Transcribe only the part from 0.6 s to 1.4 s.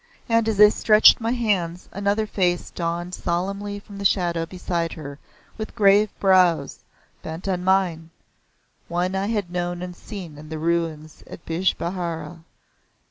stretched my